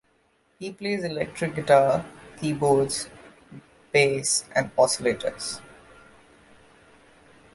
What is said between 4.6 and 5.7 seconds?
oscillators.